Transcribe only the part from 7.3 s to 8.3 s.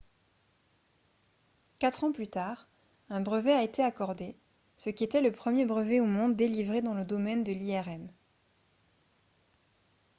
de l'irm